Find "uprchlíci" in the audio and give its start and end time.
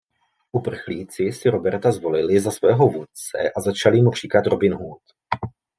0.51-1.31